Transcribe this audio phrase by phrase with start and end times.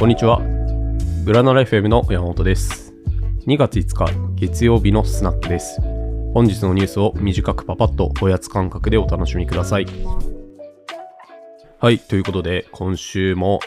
[0.00, 0.40] こんにちは。
[1.26, 2.94] グラナラ FM の山本です。
[3.46, 5.78] 2月5日月曜日のスナックです。
[6.32, 9.86] 本日のニュースを短くパパッとおやつ感覚でお楽しみください。
[11.80, 13.60] はい、ということで今週も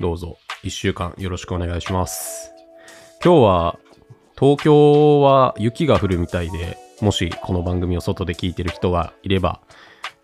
[0.00, 2.50] どうぞ1週間よろしくお願いします。
[3.22, 3.78] 今日は
[4.40, 9.60] 東京は雪が降るみたいで、もしこの番組を外で聞いてる人がいれば、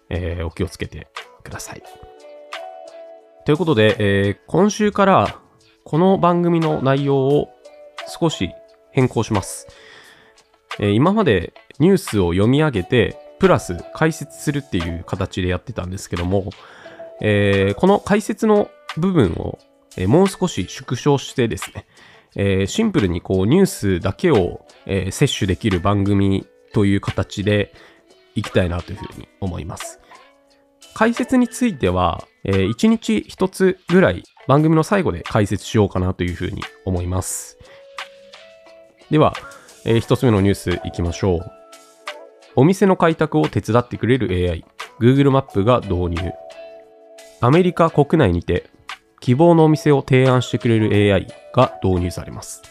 [0.08, 1.08] えーお気をつけて
[1.44, 1.82] ください。
[3.48, 5.40] ということで、えー今週から
[5.82, 7.48] この番組の内容を
[8.06, 8.50] 少し
[8.90, 9.68] 変更します。
[10.78, 16.50] えー今までニュースを読み上げて、プラス解説するっていう形でやってたんですけども、
[17.22, 19.58] えーこの解説の部分を、
[19.96, 21.86] えもう少し縮小してですね、
[22.36, 27.72] えシンプルにこうニュースだけを、え摂取できる番組という形で
[28.34, 30.00] いきたいなというふうに思います。
[30.92, 37.58] 解説については、え1日1つぐらい番組の最後で解説しようかなというふうに思います。
[39.10, 39.34] では、
[39.84, 41.50] え1つ目のニュースいきましょう。
[42.56, 44.64] お店の開拓を手伝ってくれる AI、
[44.98, 46.32] Google マップが導入。
[47.42, 48.70] アメリカ国内にて
[49.20, 52.62] 希望のお店を提案してくれる AI が導入されます。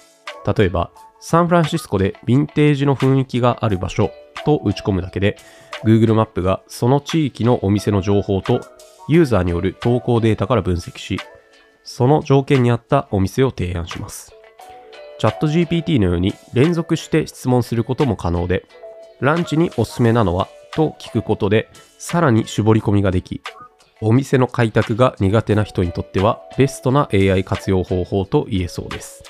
[0.57, 0.89] 例えば、
[1.19, 4.09] サンフランシスコでヴィンテージの雰囲気がある場所
[4.43, 5.37] と打ち込むだけで、
[5.83, 8.61] Google マップがその地域のお店の情報と
[9.07, 11.19] ユーザーによる投稿データから分析し、
[11.83, 14.33] その条件に合ったお店を提案します。
[15.19, 18.65] チャット GPT のように連続して質問することも可能で、
[19.19, 23.41] ランチにおすすめなのはと聞くことで、さらに絞り込みができ、
[23.99, 29.23] お店の開拓が苦手な人にとってはベストな AI 活用方法と言えそうです。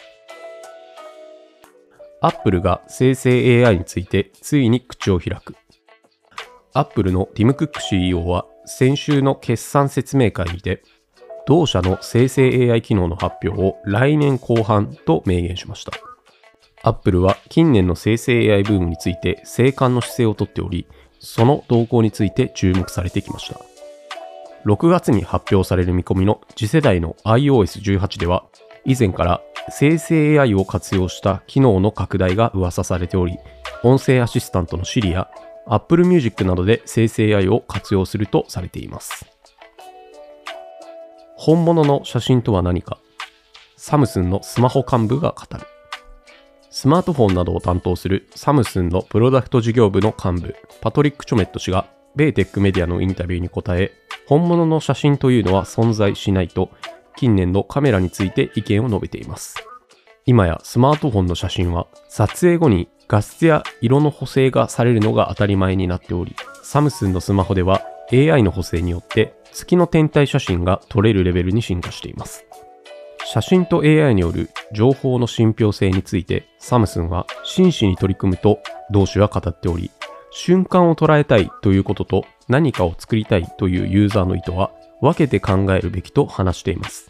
[2.20, 5.56] Apple が生成 AI についてついに口を開く。
[6.74, 10.84] Apple のティム・クック CEO は先週の決算説明会にて、
[11.48, 15.94] 同社の生成 AI 機能の発表を来年後半と明言しました。
[16.84, 20.86] Apple は近年の生成 AI ブームについて静観の姿勢をとっており、
[21.20, 23.60] その動向について注目されてきました。
[24.66, 28.44] 6月に発表される見込みの次世代の iOS18 では、
[28.84, 33.38] 以前から生成 AI を活用した機能の拡大が噂されており、
[33.84, 35.30] 音声アシスタントの Siri や
[35.70, 39.26] Apple Music などで生成 AI を活用するとされています。
[41.36, 42.98] 本物の写真とは何か
[43.76, 45.64] サムスンのスマホ幹部が語る。
[46.70, 53.94] スマートフォンなどを担当するサムスンのプロダクト事業部の幹部、パトリック・チョメット氏が、米テックメディアのインタビューに答え、
[54.28, 56.70] 本物の写真というのは存在しないと、
[57.16, 59.56] 近年のカメラについて意見を述べています。
[60.26, 67.82] 今やスマートフォンの写真は、撮影後に画質や色の補正がされるのが当たり前になっており、サムスンのスマホでは
[68.12, 72.46] AI の補正によって月の天体写真が撮れるレベルに進化しています。
[73.26, 78.60] 写真と AI による情報の信憑性についてサムスンは真摯に取り組むと
[78.92, 79.92] 同種は語っており、
[80.32, 87.10] 瞬間を捉えたいということと何かを作りたいというユーザーの意図は分けて考えるべきと話しています。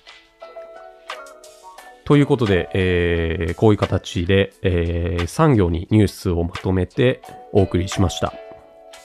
[2.08, 8.34] ということで、えーこういう形で、え3行にニュースをまとめてお送りしました。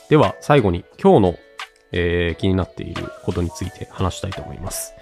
[0.09, 1.35] では最後に今日の、
[1.91, 4.95] えー気になっていることについて話したいと思います。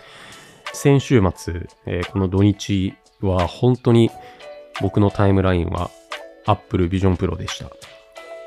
[0.73, 4.11] 先週末、えーこの土日は本当に
[4.81, 5.91] 僕のタイムラインは
[6.47, 7.71] Apple Vision Pro でした。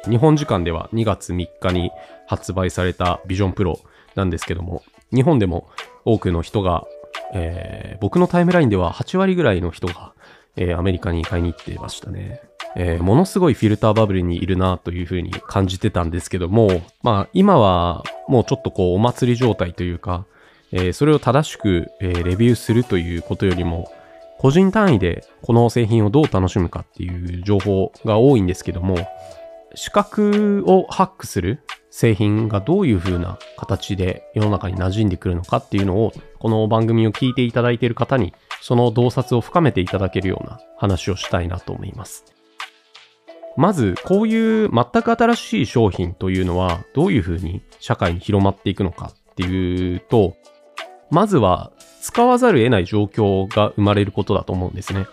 [0.09, 1.91] 日本時間では2月3日に
[2.25, 3.77] 発売された Vision Pro
[4.15, 4.81] なんですけども、
[5.13, 5.69] 日本でも
[6.05, 6.87] 多くの人が、
[7.33, 10.13] えー僕のタイムラインでは8割ぐらいの人が、
[10.57, 12.41] えーアメリカに買いに行ってましたね。
[12.75, 20.25] えーものすごいフィルターバブルにいるなというふうに感じてたんですけども、まあ今はもうちょっとこうお祭り状態というか、
[20.71, 23.89] えーそれを正しく、えーレビューするということよりも、
[24.39, 28.97] 個人単位でこの製品をどう楽しむかっていう情報が多いんですけども、
[29.75, 42.25] 視覚をハックする製品がどういう風な形で世の中に馴染んでくるのかっていうのを、この番組を聞いていただいている方に、その洞察を深めていただけるような話をしたいなと思います。
[43.55, 50.35] まず、こういう全く新しい商品というのは、どういう風に社会に広まっていくのかっていうと、
[51.11, 51.71] まずは
[52.01, 55.05] 使わざるを得ない状況が生まれることだと思うんですね。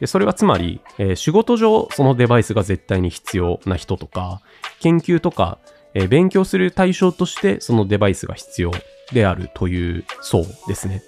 [0.00, 4.40] でそれはつまり、えー仕事上そのデバイスが絶対に必要な人とか、
[4.80, 5.58] 研究とか、
[5.94, 8.72] えー勉強する対象としてそのデバイスが必要
[9.12, 11.02] であるという層ですね。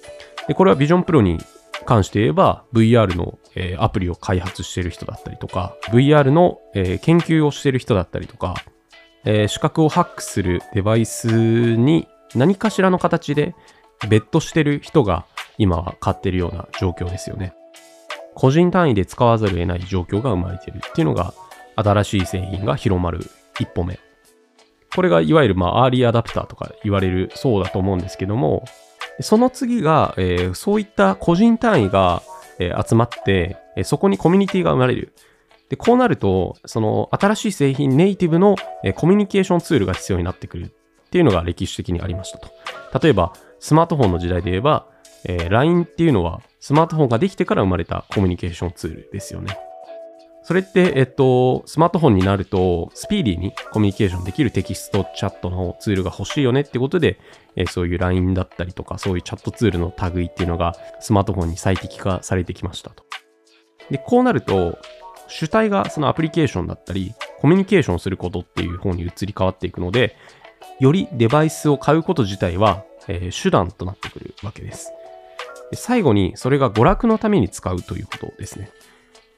[0.49, 1.39] で、これは Vision Pro に
[1.85, 8.55] 関して言えば VR の、えーアプリを開発している人だったりとか、VR の、えー研究をしている人だったりとか、
[9.25, 11.27] えー視覚をハックするデバイス
[11.77, 13.55] に何かしらの形で
[14.09, 15.27] 別途してる人が、
[15.59, 17.55] 今は買ってるような状況ですよね。
[18.37, 21.33] 個人単位で使わざるを得ない状況が生まれているっていうのが、
[21.75, 23.21] 新しい製品が広まる
[23.59, 23.99] 一歩目。
[24.95, 28.67] これがいわゆるまあアーリーアダプターとか言われるそうだと思うんですけども、
[29.21, 32.23] その次が、えー、そういった個人単位が、
[32.59, 35.15] えー、集まって、えー、そこにコミュニティが生まれる。
[35.71, 42.51] で、こうなると、その新しい製品ネイティブの、えー、コミュニケーションツールが必要になってくるっていうのが歴史的にありましたと。
[43.03, 44.87] 例えば、スマートフォンの時代で言えば、
[45.29, 49.59] えー、LINE っていうのはスマートフォンができてから生まれたコミュニケーションツールですよね。
[50.43, 57.19] それって、えっと、スマートフォンになると、スピーディーにコミュニケーションできるテキストチャットのツールが欲しいよねってことで、
[57.57, 63.05] えー、そういう LINE だったりとか、そういうチャットツールの類っていうのがスマートフォンに最適化されてきましたと。
[63.91, 64.79] で、こうなると、
[65.27, 70.15] 主体がそのアプリケーションだったり、コミュニケーションすることっていう方に移り変わっていくので、
[70.79, 74.93] よりデバイスを買うこと自体は、えー、手段となってくるわけです。
[75.75, 78.71] 最後に、それが娯楽のために使うということですね。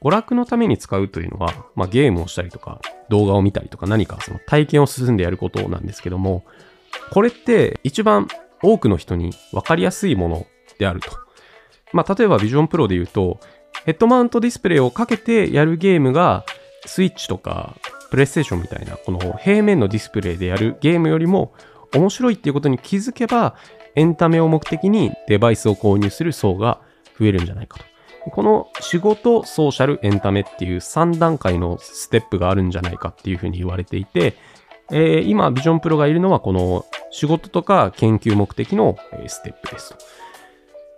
[0.01, 2.79] 娯楽のために使うというのは、まあ、ゲームをしたりとか、
[3.09, 6.45] 動画を見たりとか、何かその体験を進んでやることなんですけども、
[7.11, 8.27] これって一番
[8.63, 10.47] 多くの人に分かりやすいもの
[10.77, 11.11] であると。
[11.91, 13.39] まあ、例えば Vision Pro で言うと、
[13.85, 16.45] ヘッドマウントディスプレイをかけてやるゲームが、
[16.85, 17.75] スイッチとか、
[18.09, 21.53] プレイステーションみたいな、この平面のディスプレイでやるゲームよりも
[21.93, 23.55] 面白いっていうことに気づけば、
[23.95, 26.81] エンタメを目的にデバイスを購入する層が
[27.19, 27.85] 増えるんじゃないかと。
[28.31, 34.35] この仕事、ソーシャル、エンタメっていう3段階のステップがあるんじゃないかっていうふうに言われていて、
[34.91, 38.97] えー、今、ビジョンプロがいるのはこの仕事とか研究目的の
[39.27, 39.97] ステップですと。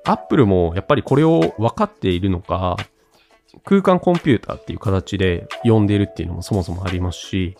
[0.03, 2.77] アップルもやっぱりこれを分かっているのか、
[3.63, 7.57] 空間コンピューターっていう形で呼んでいるっていうのもそもそもありますし、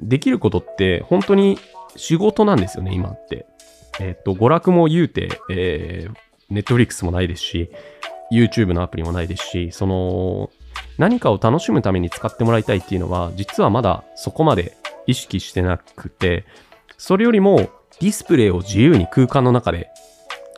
[0.00, 1.58] できることって本当に
[1.96, 3.46] 仕事なんですよね、今って。
[4.00, 7.70] えっ、と、娯楽も言うて、えー、Netflix もないですし、
[8.32, 10.50] YouTube のアプリもないですし、その、
[10.98, 16.44] 何かを楽しむために使ってもらいたいっていうのは、実はまだそこまで意識してなくて、
[16.96, 17.56] それよりも
[18.00, 19.90] ディスプレイを自由に空間の中で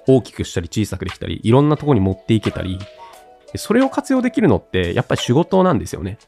[0.07, 2.79] 大きくしたり小さくできたり、いろんなとこに持っていけたり、
[3.57, 6.19] それを活用できるのって、やっぱり仕事なんですよね。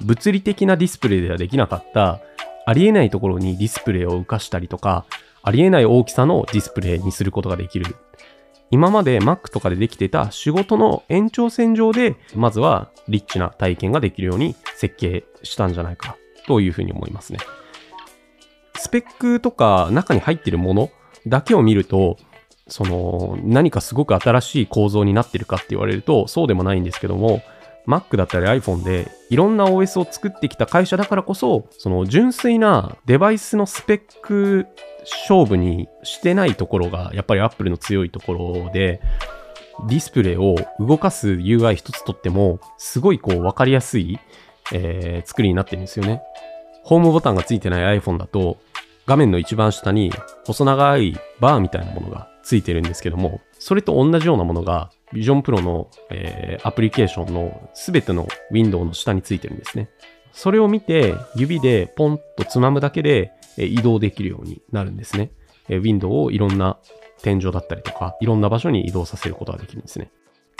[0.00, 2.20] 物理的なディスプレイではできなかった、
[2.66, 5.04] ありえないところにディスプレイを浮かしたりとか、
[5.46, 7.94] ありえない大きさのディスプレイにすることができる。
[8.72, 16.16] 今まで Mac とかでできてた仕事の延長線上で、まずはリッチな体験ができるように設計したんじゃないか
[16.48, 17.38] というふうに思いますね。
[18.74, 20.90] スペックとか中に入ってるもの
[21.28, 22.16] だけを見ると、
[22.66, 27.40] その何かすごく新しい構造になってるかって言われるとそうでもないんですけども
[27.86, 34.66] Mac だったり iPhone でいろんな OS を作ってきた会社だからこそその純粋なデバイスのスペック
[35.28, 39.00] 勝負にしてないところがやっぱり Apple の強いところで
[39.88, 44.18] ディスプレイを動かす UI 一つとってもすごいこう分かりやすい、
[44.72, 46.22] えー、作りになってるんですよね。
[46.82, 48.58] ホームボタンがついてない iPhone だと
[49.06, 50.12] 画面の一番下に
[50.44, 59.88] 細長いバーみたいなものがついてるんですけども、それと同じようなものが Vision Pro の、えー、アプリケーションのすべてのウィンドウの下についてるんですね。
[60.32, 65.30] それを見て、指でポンとつまむだけで、えー、移動できるようになるんですね。
[65.68, 66.78] えー、ウィンドウをいろんな
[67.22, 70.10] 天井だったりとか、いろんな場所に移動させることができるんですね。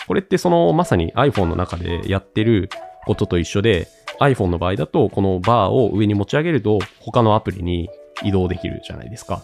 [0.07, 2.71] これってそのまさに iPhone の中でやってる
[3.05, 3.89] ことと一緒で、
[4.21, 7.91] iPhone の場合だと、このバーを上に持ち上げると、他のアプリに
[8.23, 9.43] 移動できるじゃないですか。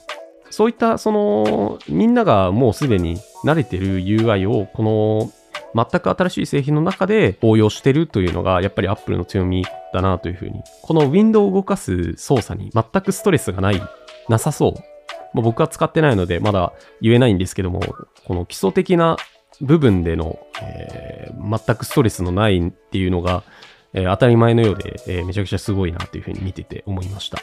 [0.53, 5.33] そういった、その、みんながもうすでに慣れてる UI を、この、
[5.75, 10.61] 全く新しい製品の中で応用してるというのが、やっぱり Apple の強みだなというふうに。
[10.83, 13.83] このウィンドウを動かす操作に全くストレスがない、
[14.29, 14.73] なさそう。
[15.33, 17.81] もう僕は使ってないので、まだ言えないんですけども、
[18.27, 19.17] この基礎的な
[19.63, 23.43] 部分での、えー、全くストレスのないっていうのが、
[23.95, 27.39] えー、当たり前のようで、えー、めちゃくちゃすごいなというふうに見てて思いました。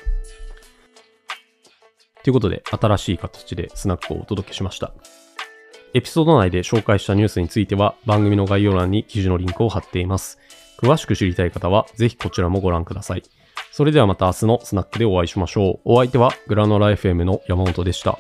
[2.24, 4.94] ということで、新しい形でスナックをお届けしました。
[5.94, 10.38] エピソード内で紹介したニュースについては、番組の概要欄に記事のリンクを貼っています。
[10.82, 13.24] 詳しく知りたい方は、ぜひこちらもご覧ください。
[13.72, 15.80] それではまた明日のスナックでお会いしましょう。
[15.86, 18.20] お相手はグラノラ FM の山本でした。